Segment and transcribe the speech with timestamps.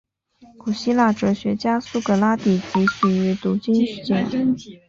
[0.57, 4.27] 古希腊哲学家苏格拉底即死于毒芹碱。